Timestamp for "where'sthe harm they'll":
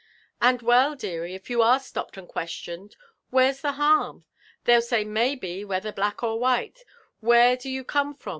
3.31-4.81